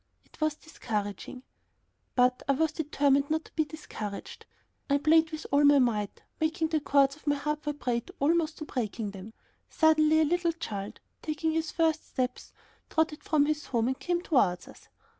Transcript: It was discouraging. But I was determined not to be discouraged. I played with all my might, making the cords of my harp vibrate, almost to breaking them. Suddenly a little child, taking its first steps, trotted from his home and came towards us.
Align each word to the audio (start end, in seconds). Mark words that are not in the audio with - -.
It 0.25 0.41
was 0.41 0.55
discouraging. 0.55 1.43
But 2.15 2.41
I 2.47 2.53
was 2.53 2.71
determined 2.71 3.29
not 3.29 3.45
to 3.45 3.53
be 3.53 3.65
discouraged. 3.65 4.47
I 4.89 4.97
played 4.97 5.29
with 5.29 5.45
all 5.51 5.63
my 5.63 5.77
might, 5.77 6.23
making 6.39 6.69
the 6.69 6.79
cords 6.79 7.15
of 7.15 7.27
my 7.27 7.35
harp 7.35 7.65
vibrate, 7.65 8.09
almost 8.19 8.57
to 8.57 8.65
breaking 8.65 9.11
them. 9.11 9.31
Suddenly 9.69 10.21
a 10.21 10.25
little 10.25 10.53
child, 10.53 11.01
taking 11.21 11.53
its 11.53 11.69
first 11.69 12.03
steps, 12.03 12.51
trotted 12.89 13.23
from 13.23 13.45
his 13.45 13.65
home 13.67 13.87
and 13.89 13.99
came 13.99 14.23
towards 14.23 14.67
us. 14.67 14.89